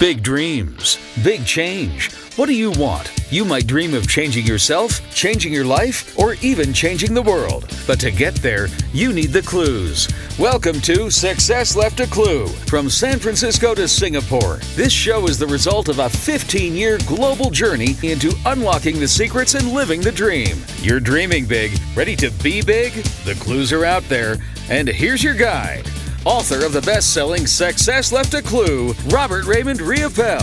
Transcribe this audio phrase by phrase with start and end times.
[0.00, 2.12] Big dreams, big change.
[2.34, 3.12] What do you want?
[3.30, 7.72] You might dream of changing yourself, changing your life, or even changing the world.
[7.86, 10.08] But to get there, you need the clues.
[10.36, 12.48] Welcome to Success Left a Clue.
[12.48, 17.48] From San Francisco to Singapore, this show is the result of a 15 year global
[17.48, 20.56] journey into unlocking the secrets and living the dream.
[20.78, 22.92] You're dreaming big, ready to be big?
[23.24, 24.38] The clues are out there.
[24.68, 25.88] And here's your guide
[26.24, 30.40] author of the best selling Success Left a Clue, Robert Raymond Riopel.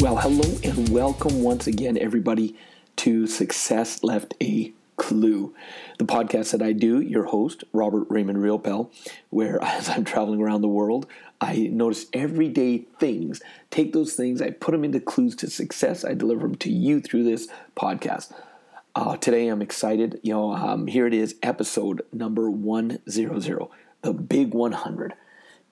[0.00, 2.56] Well, hello and welcome once again, everybody,
[2.96, 5.54] to Success Left a Clue,
[5.98, 8.90] the podcast that I do, your host, Robert Raymond Riopel,
[9.28, 11.06] where as I'm traveling around the world,
[11.38, 16.14] I notice everyday things, take those things, I put them into clues to success, I
[16.14, 18.32] deliver them to you through this podcast.
[18.94, 20.20] Uh, today I'm excited.
[20.22, 23.00] You know, um, here it is, episode number 100,
[24.02, 25.14] the big 100.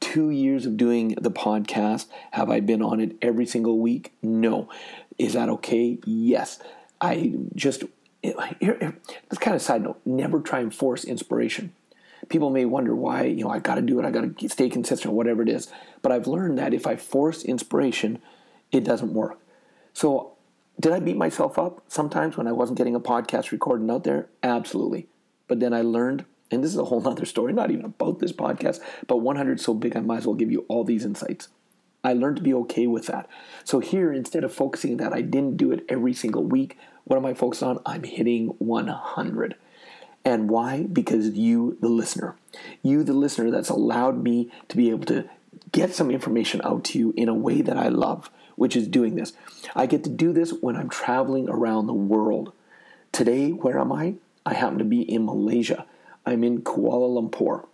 [0.01, 2.07] Two years of doing the podcast.
[2.31, 4.15] Have I been on it every single week?
[4.23, 4.71] No.
[5.19, 5.99] Is that okay?
[6.07, 6.59] Yes.
[7.03, 7.85] I just,
[8.23, 8.97] here,
[9.29, 11.75] this kind of side note never try and force inspiration.
[12.31, 14.71] People may wonder why, you know, I got to do it, I got to stay
[14.71, 15.69] consistent, whatever it is.
[16.01, 18.23] But I've learned that if I force inspiration,
[18.73, 19.39] it doesn't work.
[19.93, 20.30] So
[20.81, 24.29] did I beat myself up sometimes when I wasn't getting a podcast recorded out there?
[24.43, 25.09] Absolutely.
[25.47, 28.33] But then I learned, and this is a whole other story, not even about this
[28.33, 31.49] podcast, but 100 so big I might as well give you all these insights.
[32.03, 33.29] I learned to be okay with that.
[33.63, 37.27] So here, instead of focusing that I didn't do it every single week, what am
[37.27, 37.79] I focused on?
[37.85, 39.57] I'm hitting 100.
[40.25, 40.85] And why?
[40.85, 42.37] Because you, the listener,
[42.83, 45.29] you, the listener, that's allowed me to be able to
[45.73, 49.15] get some information out to you in a way that I love which is doing
[49.15, 49.33] this.
[49.75, 52.53] I get to do this when I'm traveling around the world.
[53.11, 54.17] Today, where am I?
[54.45, 55.87] I happen to be in Malaysia.
[56.27, 57.67] I'm in Kuala Lumpur.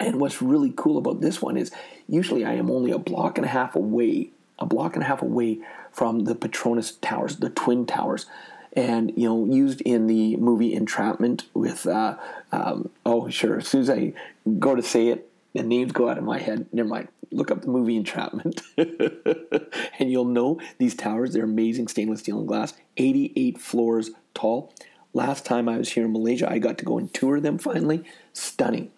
[0.00, 1.70] And what's really cool about this one is
[2.08, 5.22] usually I am only a block and a half away, a block and a half
[5.22, 5.60] away
[5.92, 8.26] from the Petronas Towers, the Twin Towers.
[8.72, 12.16] And, you know, used in the movie Entrapment with, uh,
[12.50, 14.12] um, oh, sure, as soon as I
[14.58, 16.66] go to say it, the names go out of my head.
[16.72, 21.32] Never mind look up the movie Entrapment, and you'll know these towers.
[21.32, 24.72] They're amazing stainless steel and glass, 88 floors tall.
[25.12, 28.04] Last time I was here in Malaysia, I got to go and tour them finally.
[28.32, 28.90] Stunning.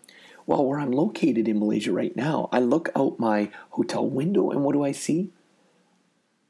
[0.47, 4.65] Well, where I'm located in Malaysia right now, I look out my hotel window, and
[4.65, 5.31] what do I see?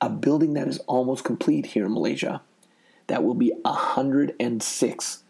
[0.00, 2.40] A building that is almost complete here in Malaysia
[3.08, 5.22] that will be 106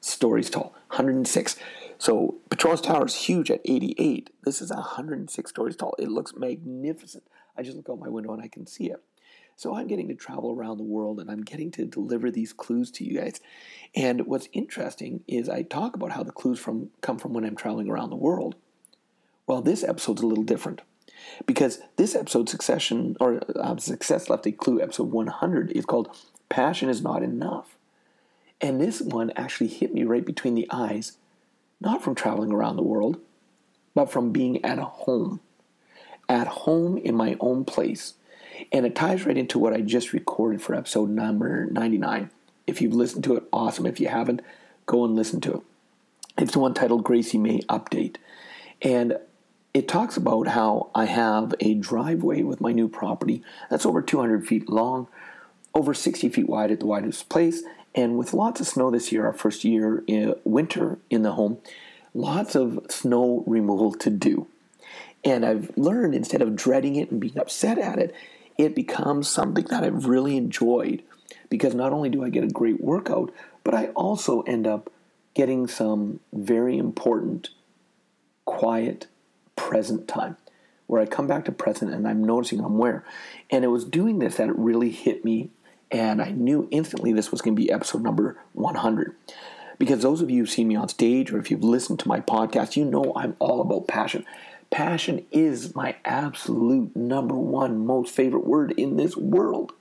[0.00, 0.72] stories tall.
[0.88, 1.56] 106.
[2.04, 4.28] So Petronas Tower is huge at 88.
[4.42, 5.94] This is 106 stories tall.
[5.98, 7.24] It looks magnificent.
[7.56, 9.02] I just look out my window and I can see it.
[9.56, 12.90] So I'm getting to travel around the world and I'm getting to deliver these clues
[12.90, 13.40] to you guys.
[13.96, 17.56] And what's interesting is I talk about how the clues from come from when I'm
[17.56, 18.56] traveling around the world.
[19.46, 20.82] Well, this episode's a little different
[21.46, 26.14] because this episode, Succession or uh, Success Left a Clue, episode 100, is called
[26.50, 27.78] "Passion Is Not Enough,"
[28.60, 31.16] and this one actually hit me right between the eyes
[31.84, 33.18] not from traveling around the world,
[33.94, 35.40] but from being at home.
[36.28, 38.14] At home in my own place.
[38.72, 42.30] And it ties right into what I just recorded for episode number 99.
[42.66, 43.86] If you've listened to it, awesome.
[43.86, 44.42] If you haven't,
[44.86, 45.60] go and listen to it.
[46.38, 48.16] It's the one titled Gracie May Update.
[48.82, 49.18] And
[49.72, 54.46] it talks about how I have a driveway with my new property that's over 200
[54.46, 55.08] feet long,
[55.74, 57.62] over 60 feet wide at the widest place,
[57.94, 61.58] and with lots of snow this year, our first year in winter in the home,
[62.12, 64.46] lots of snow removal to do.
[65.24, 68.14] And I've learned instead of dreading it and being upset at it,
[68.58, 71.02] it becomes something that I've really enjoyed
[71.48, 73.32] because not only do I get a great workout,
[73.62, 74.90] but I also end up
[75.34, 77.50] getting some very important,
[78.44, 79.06] quiet,
[79.56, 80.36] present time
[80.86, 83.04] where I come back to present and I'm noticing I'm where.
[83.50, 85.50] And it was doing this that it really hit me
[85.94, 89.14] and I knew instantly this was going to be episode number 100.
[89.78, 92.18] Because those of you who've seen me on stage or if you've listened to my
[92.18, 94.26] podcast, you know I'm all about passion.
[94.70, 99.72] Passion is my absolute number one most favorite word in this world.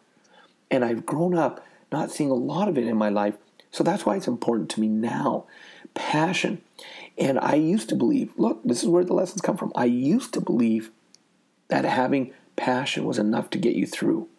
[0.70, 3.34] And I've grown up not seeing a lot of it in my life,
[3.72, 5.46] so that's why it's important to me now.
[5.96, 6.62] Passion.
[7.18, 9.72] And I used to believe, look, this is where the lessons come from.
[9.76, 10.92] I used to believe
[11.70, 14.30] that having passion was enough to get you through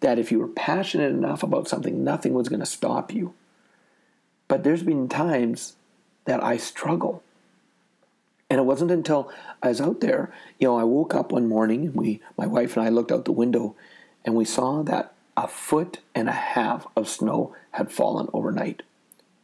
[0.00, 3.34] that if you were passionate enough about something, nothing was going to stop you.
[4.48, 5.76] But there's been times
[6.24, 7.22] that I struggle.
[8.48, 9.30] And it wasn't until
[9.62, 12.76] I was out there, you know, I woke up one morning and we, my wife
[12.76, 13.76] and I looked out the window
[14.24, 18.82] and we saw that a foot and a half of snow had fallen overnight.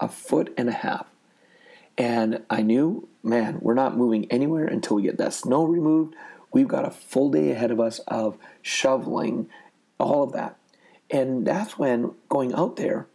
[0.01, 1.07] A foot and a half.
[1.97, 6.15] And I knew, man, we're not moving anywhere until we get that snow removed.
[6.53, 9.49] We've got a full day ahead of us of shoveling,
[9.99, 10.57] all of that.
[11.11, 13.07] And that's when going out there,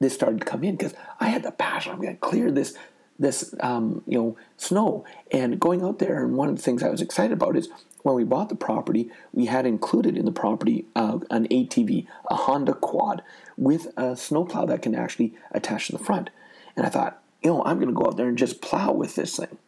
[0.00, 1.92] this started to come in because I had the passion.
[1.92, 2.74] I'm going to clear this
[3.18, 6.24] this um, you know snow and going out there.
[6.24, 7.68] And one of the things I was excited about is
[8.02, 12.34] when we bought the property, we had included in the property uh, an ATV, a
[12.34, 13.22] Honda Quad,
[13.56, 16.30] with a snowplow that can actually attach to the front.
[16.76, 19.14] And I thought, you know, I'm going to go out there and just plow with
[19.14, 19.58] this thing.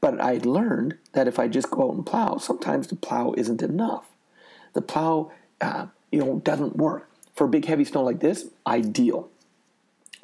[0.00, 3.62] But I learned that if I just go out and plow, sometimes the plow isn't
[3.62, 4.08] enough.
[4.72, 7.10] The plow, uh, you know, doesn't work.
[7.34, 9.28] For a big heavy snow like this, ideal.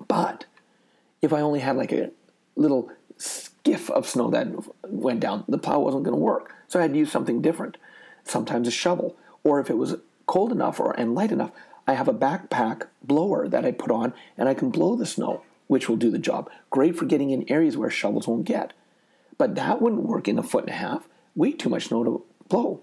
[0.09, 0.47] But
[1.21, 2.11] if I only had like a
[2.57, 4.49] little skiff of snow that
[4.89, 6.55] went down, the plow wasn't going to work.
[6.69, 7.77] So I had to use something different.
[8.25, 9.97] Sometimes a shovel, or if it was
[10.27, 11.53] cold enough or and light enough,
[11.87, 15.43] I have a backpack blower that I put on and I can blow the snow,
[15.67, 16.51] which will do the job.
[16.71, 18.73] Great for getting in areas where shovels won't get.
[19.39, 21.09] But that wouldn't work in a foot and a half.
[21.35, 22.81] Way too much snow to blow.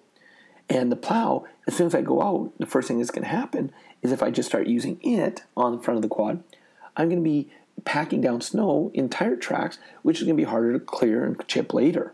[0.69, 3.29] And the plow, as soon as I go out, the first thing that's going to
[3.29, 3.71] happen
[4.01, 6.43] is if I just start using it on the front of the quad,
[6.95, 7.49] I'm going to be
[7.85, 11.41] packing down snow in tire tracks, which is going to be harder to clear and
[11.47, 12.13] chip later.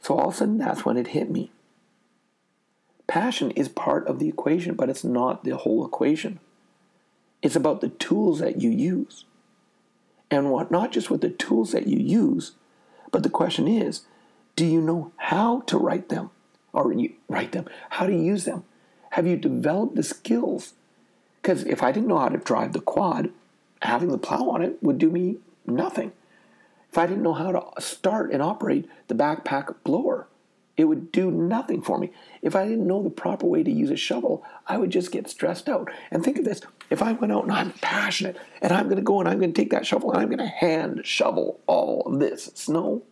[0.00, 1.50] So all of a sudden, that's when it hit me.
[3.06, 6.40] Passion is part of the equation, but it's not the whole equation.
[7.42, 9.24] It's about the tools that you use.
[10.30, 12.52] And what not just with the tools that you use,
[13.10, 14.02] but the question is,
[14.56, 16.30] do you know how to write them?
[16.74, 18.64] Or you write them, how to use them?
[19.10, 20.74] Have you developed the skills?
[21.40, 23.30] Because if I didn't know how to drive the quad,
[23.80, 25.36] having the plow on it would do me
[25.66, 26.12] nothing.
[26.90, 30.26] If I didn't know how to start and operate the backpack blower,
[30.76, 32.10] it would do nothing for me.
[32.42, 35.30] If I didn't know the proper way to use a shovel, I would just get
[35.30, 35.90] stressed out.
[36.10, 36.60] And think of this
[36.90, 39.52] if I went out and I'm passionate and I'm going to go and I'm going
[39.52, 43.02] to take that shovel and I'm going to hand shovel all of this snow,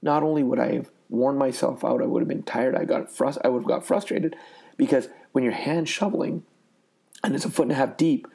[0.00, 3.08] not only would I have worn myself out, I would have been tired, I, got
[3.08, 4.36] frust- I would have got frustrated
[4.76, 6.44] because when you're hand shoveling
[7.22, 8.26] and it's a foot and a half deep,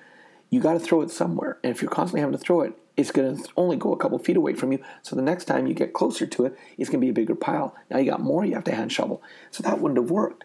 [0.49, 1.57] you got to throw it somewhere.
[1.63, 4.19] And if you're constantly having to throw it, it's going to only go a couple
[4.19, 4.83] feet away from you.
[5.01, 7.35] So the next time you get closer to it, it's going to be a bigger
[7.35, 7.75] pile.
[7.89, 9.23] Now you got more, you have to hand shovel.
[9.49, 10.43] So that wouldn't have worked.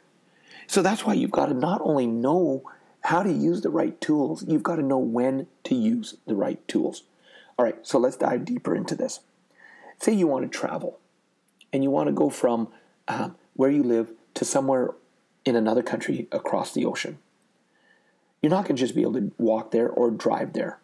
[0.66, 2.62] So that's why you've got to not only know
[3.02, 6.66] how to use the right tools, you've got to know when to use the right
[6.68, 7.04] tools.
[7.58, 9.20] All right, so let's dive deeper into this.
[9.98, 10.97] Say you want to travel
[11.72, 12.68] and you want to go from
[13.08, 14.94] um, where you live to somewhere
[15.44, 17.18] in another country across the ocean.
[18.42, 20.78] You're not going to just be able to walk there or drive there.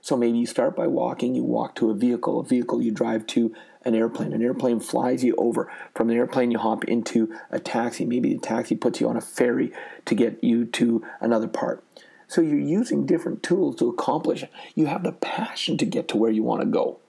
[0.00, 3.26] So maybe you start by walking, you walk to a vehicle, a vehicle you drive
[3.28, 3.54] to
[3.84, 5.70] an airplane, an airplane flies you over.
[5.94, 8.04] From the airplane, you hop into a taxi.
[8.04, 9.72] Maybe the taxi puts you on a ferry
[10.06, 11.84] to get you to another part.
[12.28, 14.50] So you're using different tools to accomplish it.
[14.74, 16.99] You have the passion to get to where you want to go.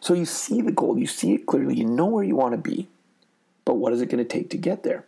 [0.00, 2.58] So you see the goal, you see it clearly, you know where you want to
[2.58, 2.88] be,
[3.64, 5.04] but what is it going to take to get there?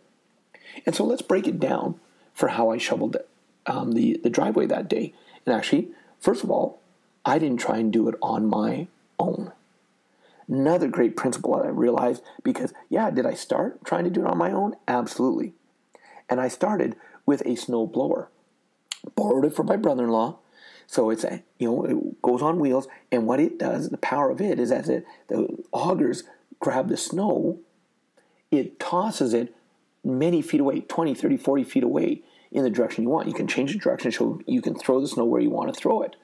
[0.85, 1.99] And so let's break it down
[2.33, 3.17] for how I shoveled
[3.65, 5.13] um, the, the driveway that day.
[5.45, 5.89] And actually,
[6.19, 6.79] first of all,
[7.25, 8.87] I didn't try and do it on my
[9.19, 9.51] own.
[10.47, 14.27] Another great principle that I realized because, yeah, did I start trying to do it
[14.27, 14.75] on my own?
[14.87, 15.53] Absolutely.
[16.27, 16.95] And I started
[17.25, 18.29] with a snow blower.
[19.15, 20.39] Borrowed it from my brother in law.
[20.89, 21.23] So it's
[21.59, 22.87] you know, it goes on wheels.
[23.11, 26.23] And what it does, the power of it is as it, the augers
[26.59, 27.59] grab the snow,
[28.49, 29.53] it tosses it
[30.03, 33.27] many feet away 20, 30, 40 feet away in the direction you want.
[33.27, 35.79] You can change the direction so you can throw the snow where you want to
[35.79, 36.15] throw it.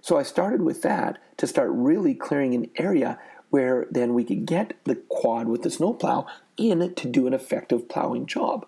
[0.00, 3.18] So I started with that to start really clearing an area
[3.50, 7.90] where then we could get the quad with the snowplow in to do an effective
[7.90, 8.66] plowing job.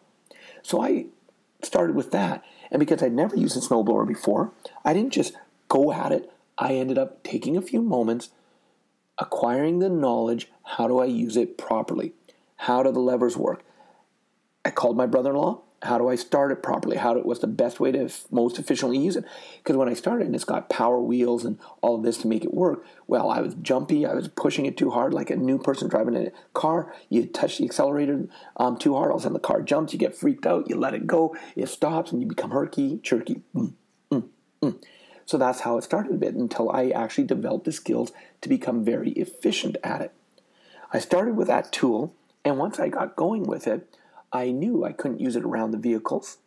[0.63, 1.07] So I
[1.63, 2.45] started with that.
[2.71, 4.53] And because I'd never used a snowblower before,
[4.85, 5.35] I didn't just
[5.69, 6.31] go at it.
[6.59, 8.31] I ended up taking a few moments,
[9.19, 12.13] acquiring the knowledge how do I use it properly?
[12.57, 13.65] How do the levers work?
[14.65, 16.99] I called my brother in law how do I start it properly?
[16.99, 19.25] How do, what's the best way to f- most efficiently use it?
[19.59, 22.45] Because when I started and it's got power wheels and all of this to make
[22.45, 24.05] it work, well, I was jumpy.
[24.05, 26.95] I was pushing it too hard, like a new person driving a car.
[27.09, 29.95] You touch the accelerator um, too hard, all of a sudden the car jumps.
[29.95, 30.69] You get freaked out.
[30.69, 31.35] You let it go.
[31.57, 33.41] It stops, and you become herky, jerky.
[33.55, 33.73] Mm,
[34.13, 34.29] mm,
[34.63, 34.85] mm.
[35.25, 38.85] So that's how it started a bit until I actually developed the skills to become
[38.85, 40.13] very efficient at it.
[40.93, 43.87] I started with that tool, and once I got going with it,
[44.33, 46.39] I knew I couldn't use it around the vehicles.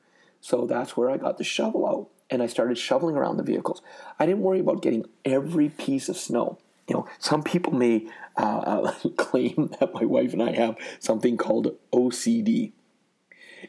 [0.42, 3.82] So that's where I got the shovel out and I started shoveling around the vehicles.
[4.20, 6.58] I didn't worry about getting every piece of snow.
[6.88, 11.76] You know, some people may uh, claim that my wife and I have something called
[11.94, 12.74] OCD.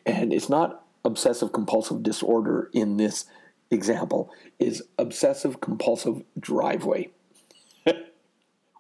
[0.05, 3.27] And it's not obsessive compulsive disorder in this
[3.71, 7.11] example, is obsessive compulsive driveway.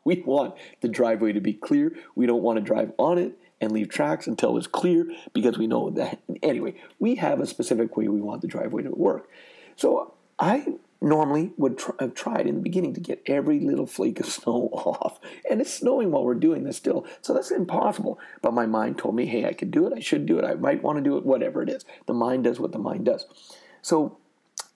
[0.06, 1.96] We want the driveway to be clear.
[2.14, 5.66] We don't want to drive on it and leave tracks until it's clear because we
[5.66, 6.20] know that.
[6.42, 9.28] Anyway, we have a specific way we want the driveway to work.
[9.76, 14.20] So I normally would try, have tried in the beginning to get every little flake
[14.20, 15.18] of snow off.
[15.48, 17.06] And it's snowing while we're doing this still.
[17.22, 18.18] So that's impossible.
[18.42, 19.92] But my mind told me, hey, I could do it.
[19.94, 20.44] I should do it.
[20.44, 21.84] I might want to do it, whatever it is.
[22.06, 23.26] The mind does what the mind does.
[23.82, 24.18] So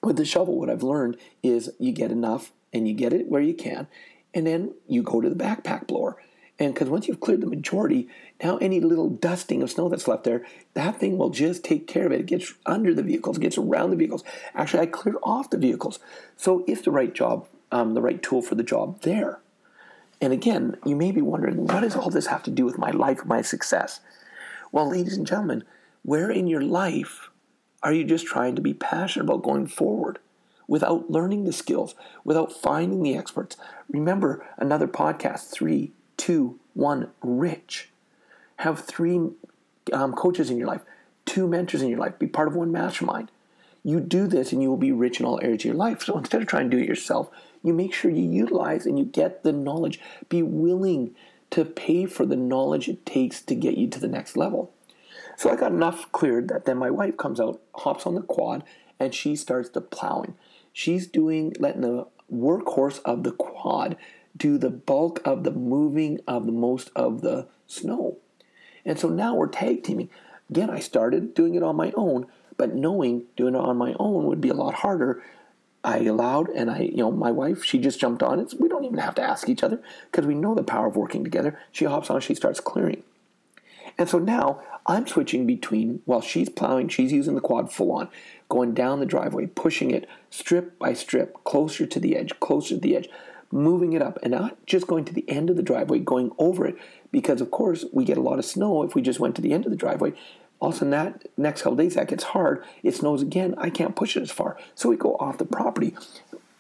[0.02, 3.42] with the shovel, what I've learned is you get enough and you get it where
[3.42, 3.88] you can.
[4.34, 6.22] And then you go to the backpack blower.
[6.58, 8.08] And because once you've cleared the majority,
[8.42, 12.06] now any little dusting of snow that's left there, that thing will just take care
[12.06, 12.20] of it.
[12.20, 14.24] It gets under the vehicles, it gets around the vehicles.
[14.54, 16.00] Actually, I cleared off the vehicles.
[16.36, 19.38] So it's the right job, um, the right tool for the job there.
[20.20, 22.90] And again, you may be wondering, what does all this have to do with my
[22.90, 24.00] life, my success?
[24.72, 25.62] Well, ladies and gentlemen,
[26.02, 27.30] where in your life
[27.84, 30.18] are you just trying to be passionate about going forward
[30.66, 33.56] without learning the skills, without finding the experts?
[33.88, 37.88] Remember another podcast, three two, one, rich.
[38.56, 39.30] Have three
[39.92, 40.82] um, coaches in your life,
[41.24, 43.30] two mentors in your life, be part of one mastermind.
[43.82, 46.02] You do this and you will be rich in all areas of your life.
[46.02, 47.30] So instead of trying to do it yourself,
[47.62, 50.00] you make sure you utilize and you get the knowledge.
[50.28, 51.14] Be willing
[51.50, 54.72] to pay for the knowledge it takes to get you to the next level.
[55.36, 58.64] So I got enough cleared that then my wife comes out, hops on the quad,
[58.98, 60.34] and she starts the plowing.
[60.72, 63.96] She's doing, letting the workhorse of the quad
[64.38, 68.16] do the bulk of the moving of the most of the snow.
[68.84, 70.08] And so now we're tag teaming.
[70.48, 72.26] Again, I started doing it on my own,
[72.56, 75.22] but knowing doing it on my own would be a lot harder.
[75.84, 78.54] I allowed, and I, you know, my wife, she just jumped on it.
[78.58, 79.80] We don't even have to ask each other
[80.10, 81.58] because we know the power of working together.
[81.70, 83.02] She hops on, she starts clearing.
[83.96, 88.08] And so now I'm switching between, while she's plowing, she's using the quad full on,
[88.48, 92.80] going down the driveway, pushing it strip by strip, closer to the edge, closer to
[92.80, 93.08] the edge,
[93.50, 96.66] moving it up and not just going to the end of the driveway, going over
[96.66, 96.76] it,
[97.10, 99.52] because of course we get a lot of snow if we just went to the
[99.52, 100.12] end of the driveway.
[100.60, 102.64] Also, in that next couple days, that gets hard.
[102.82, 103.54] It snows again.
[103.58, 104.58] I can't push it as far.
[104.74, 105.94] So we go off the property.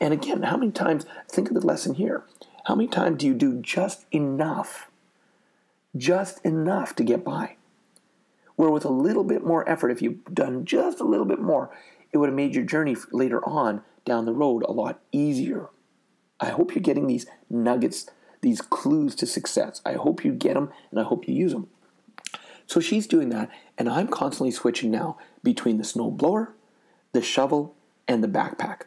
[0.00, 2.22] And again, how many times, think of the lesson here.
[2.66, 4.88] How many times do you do just enough,
[5.96, 7.56] just enough to get by?
[8.54, 11.70] Where with a little bit more effort, if you've done just a little bit more,
[12.12, 15.68] it would have made your journey later on down the road a lot easier.
[16.40, 18.08] I hope you're getting these nuggets,
[18.40, 19.80] these clues to success.
[19.84, 21.68] I hope you get them and I hope you use them.
[22.66, 26.52] So she's doing that, and I'm constantly switching now between the snow blower,
[27.12, 27.74] the shovel,
[28.06, 28.82] and the backpack.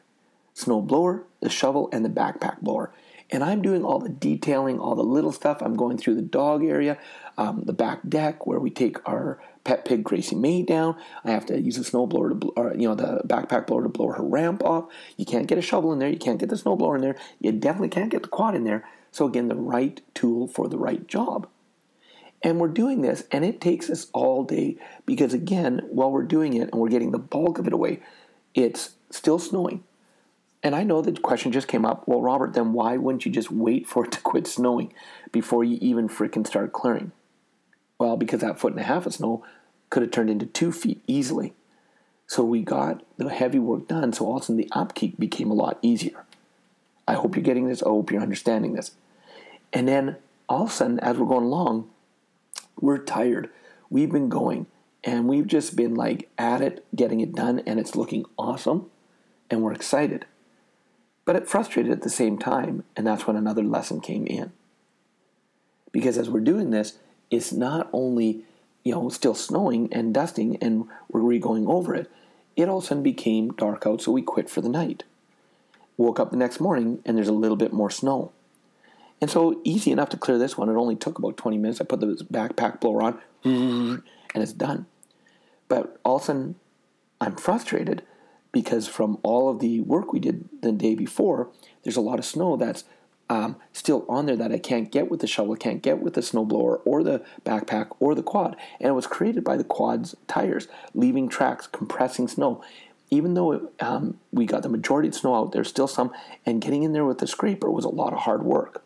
[0.54, 2.94] Snow blower, the shovel, and the backpack blower.
[3.32, 5.62] And I'm doing all the detailing, all the little stuff.
[5.62, 6.98] I'm going through the dog area,
[7.38, 10.98] um, the back deck where we take our pet pig Gracie May down.
[11.24, 13.90] I have to use a snowblower to, blow, or, you know, the backpack blower to
[13.90, 14.86] blow her ramp off.
[15.16, 16.10] You can't get a shovel in there.
[16.10, 17.16] You can't get the snowblower in there.
[17.40, 18.86] You definitely can't get the quad in there.
[19.12, 21.48] So again, the right tool for the right job.
[22.44, 26.54] And we're doing this, and it takes us all day because again, while we're doing
[26.56, 28.02] it and we're getting the bulk of it away,
[28.56, 29.84] it's still snowing.
[30.64, 32.08] And I know the question just came up.
[32.08, 34.94] Well, Robert, then why wouldn't you just wait for it to quit snowing
[35.32, 37.12] before you even freaking start clearing?
[37.98, 39.44] Well, because that foot and a half of snow
[39.90, 41.54] could have turned into two feet easily.
[42.28, 45.52] So we got the heavy work done, so all of a sudden the upkeep became
[45.52, 46.26] a lot easier.
[47.08, 47.84] I hope you're getting this.
[47.84, 48.92] I hope you're understanding this.
[49.74, 50.16] And then
[50.48, 51.90] all of a sudden, as we're going along,
[52.80, 53.50] we're tired.
[53.90, 54.68] We've been going
[55.04, 58.90] and we've just been like at it, getting it done, and it's looking awesome,
[59.50, 60.26] and we're excited.
[61.32, 64.52] But it frustrated at the same time, and that's when another lesson came in.
[65.94, 66.98] Because as we're doing this,
[67.30, 68.44] it's not only
[68.84, 72.12] you know still snowing and dusting and we're re-going over it
[72.58, 75.06] it all of a sudden became dark out so we quit for the night.
[75.96, 78.34] Woke up the next morning and there's a little bit more snow.
[79.22, 80.68] And so easy enough to clear this one.
[80.68, 81.80] It only took about 20 minutes.
[81.80, 84.04] I put the backpack blower on and
[84.36, 84.86] it's done.
[85.70, 86.56] But all of a sudden
[87.22, 88.02] i'm frustrated
[88.52, 91.50] because from all of the work we did the day before
[91.84, 92.84] there's a lot of snow that's
[93.32, 96.22] um, still on there that I can't get with the shovel, can't get with the
[96.22, 98.58] snowblower or the backpack or the quad.
[98.82, 102.62] And it was created by the quad's tires, leaving tracks, compressing snow.
[103.10, 106.12] Even though it, um, we got the majority of snow out, there's still some,
[106.46, 108.84] and getting in there with the scraper was a lot of hard work.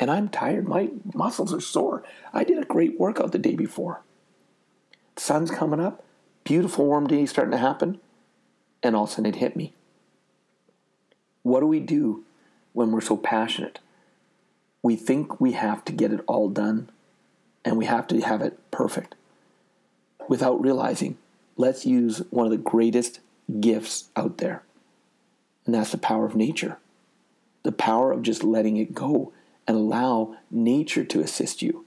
[0.00, 2.02] And I'm tired, my muscles are sore.
[2.32, 4.02] I did a great workout the day before.
[5.16, 6.04] Sun's coming up,
[6.42, 8.00] beautiful warm day starting to happen,
[8.84, 9.72] and all of a sudden it hit me.
[11.42, 12.22] What do we do
[12.72, 13.80] when we're so passionate?
[14.84, 16.90] we think we have to get it all done
[17.64, 19.14] and we have to have it perfect
[20.28, 21.16] without realizing
[21.56, 23.18] let's use one of the greatest
[23.60, 24.62] gifts out there
[25.64, 26.76] and that's the power of nature
[27.62, 29.32] the power of just letting it go
[29.66, 31.86] and allow nature to assist you.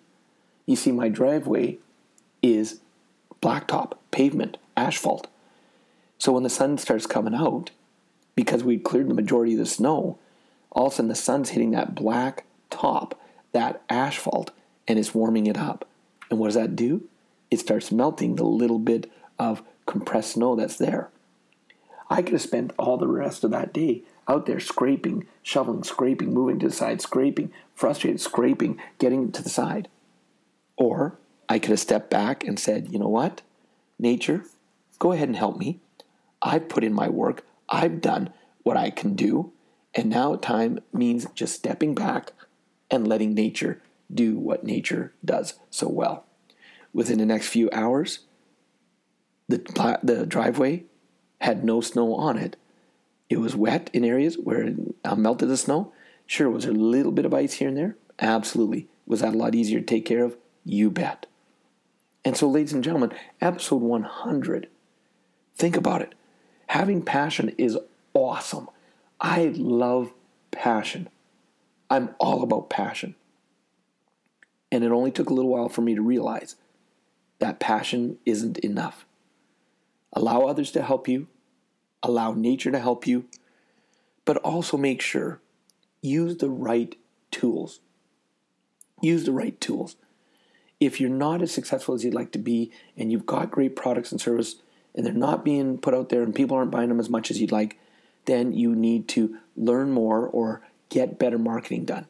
[0.65, 1.77] You see, my driveway
[2.41, 2.79] is
[3.43, 5.27] blacktop, pavement, asphalt.
[6.17, 7.71] So when the sun starts coming out,
[8.35, 10.19] because we cleared the majority of the snow,
[10.71, 13.19] all of a sudden the sun's hitting that black top,
[13.51, 14.51] that asphalt,
[14.87, 15.87] and it's warming it up.
[16.29, 17.07] And what does that do?
[17.49, 21.09] It starts melting the little bit of compressed snow that's there.
[22.09, 26.33] I could have spent all the rest of that day out there scraping, shoveling, scraping,
[26.33, 29.87] moving to the side, scraping, frustrated, scraping, getting to the side.
[30.75, 31.17] Or
[31.49, 33.41] I could have stepped back and said, you know what?
[33.99, 34.43] Nature,
[34.99, 35.79] go ahead and help me.
[36.41, 37.45] I've put in my work.
[37.69, 38.31] I've done
[38.63, 39.51] what I can do.
[39.95, 42.33] And now time means just stepping back
[42.91, 43.81] and letting nature
[44.13, 46.25] do what nature does so well.
[46.93, 48.19] Within the next few hours,
[49.47, 49.57] the,
[50.03, 50.83] the driveway
[51.41, 52.55] had no snow on it.
[53.29, 54.77] It was wet in areas where it
[55.17, 55.91] melted the snow.
[56.25, 57.97] Sure, was there a little bit of ice here and there?
[58.19, 58.87] Absolutely.
[59.05, 60.37] Was that a lot easier to take care of?
[60.65, 61.25] You bet.
[62.25, 64.67] And so, ladies and gentlemen, episode 100,
[65.55, 66.13] think about it.
[66.67, 67.77] Having passion is
[68.13, 68.69] awesome.
[69.19, 70.13] I love
[70.51, 71.09] passion.
[71.89, 73.15] I'm all about passion.
[74.71, 76.55] And it only took a little while for me to realize
[77.39, 79.05] that passion isn't enough.
[80.13, 81.27] Allow others to help you,
[82.03, 83.25] allow nature to help you,
[84.25, 85.39] but also make sure
[86.01, 86.95] use the right
[87.31, 87.79] tools.
[89.01, 89.95] Use the right tools.
[90.79, 94.11] If you're not as successful as you'd like to be and you've got great products
[94.11, 94.55] and service
[94.97, 97.39] and they're not being put out there and people aren't buying them as much as
[97.39, 97.79] you'd like,
[98.25, 102.07] then you need to learn more or get better marketing done.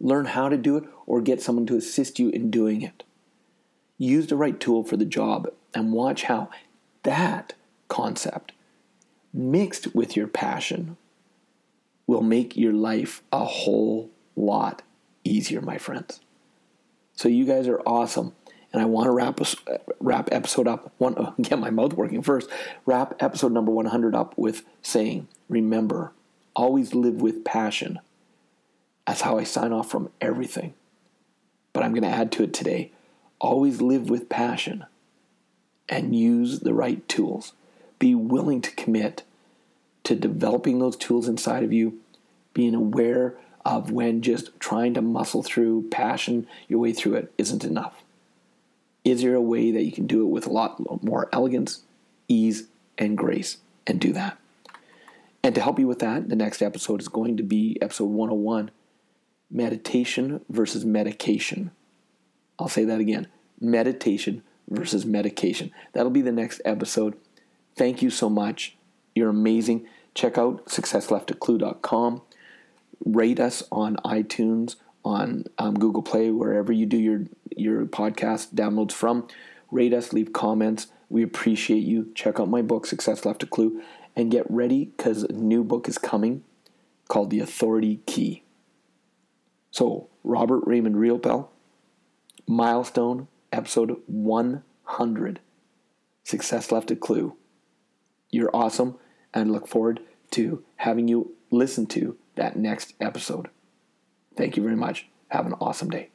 [0.00, 3.02] Learn how to do it or get someone to assist you in doing it.
[3.98, 6.48] Use the right tool for the job and watch how
[7.02, 7.54] that
[7.88, 8.52] concept
[9.32, 10.96] mixed with your passion
[12.06, 14.82] will make your life a whole lot
[15.24, 16.20] easier, my friends.
[17.14, 18.34] So you guys are awesome.
[18.72, 19.38] And I want to wrap
[20.00, 20.92] wrap episode up.
[20.98, 22.48] One, get my mouth working first.
[22.86, 26.12] Wrap episode number 100 up with saying, "Remember,
[26.54, 28.00] always live with passion."
[29.06, 30.74] That's how I sign off from everything.
[31.72, 32.92] But I'm going to add to it today.
[33.40, 34.84] Always live with passion
[35.88, 37.52] and use the right tools.
[37.98, 39.24] Be willing to commit
[40.04, 41.98] to developing those tools inside of you,
[42.54, 47.64] being aware of when just trying to muscle through passion your way through it isn't
[47.64, 48.01] enough.
[49.04, 51.82] Is there a way that you can do it with a lot more elegance,
[52.28, 53.58] ease, and grace?
[53.84, 54.38] And do that.
[55.42, 58.70] And to help you with that, the next episode is going to be episode 101
[59.50, 61.72] Meditation versus Medication.
[62.58, 63.26] I'll say that again
[63.62, 65.70] meditation versus medication.
[65.92, 67.14] That'll be the next episode.
[67.76, 68.76] Thank you so much.
[69.14, 69.86] You're amazing.
[70.14, 72.22] Check out successleftaclue.com.
[73.04, 77.24] Rate us on iTunes, on um, Google Play, wherever you do your,
[77.56, 79.26] your podcast downloads from.
[79.70, 80.88] Rate us, leave comments.
[81.08, 82.12] We appreciate you.
[82.14, 83.82] Check out my book, Success Left a Clue,
[84.14, 86.44] and get ready because a new book is coming
[87.08, 88.42] called The Authority Key.
[89.70, 91.48] So, Robert Raymond Riopel,
[92.46, 95.40] milestone episode 100.
[96.24, 97.36] Success left a clue.
[98.30, 98.96] You're awesome,
[99.34, 100.00] and look forward
[100.32, 103.48] to having you listen to that next episode.
[104.36, 105.06] Thank you very much.
[105.28, 106.08] Have an awesome day.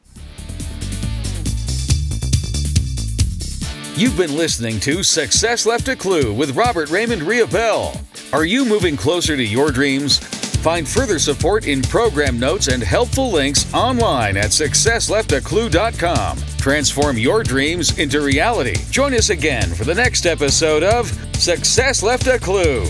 [3.95, 7.99] You've been listening to Success Left a Clue with Robert Raymond Riopel.
[8.31, 10.19] Are you moving closer to your dreams?
[10.57, 16.37] Find further support in program notes and helpful links online at successleftaclue.com.
[16.57, 18.75] Transform your dreams into reality.
[18.91, 22.85] Join us again for the next episode of Success Left a Clue.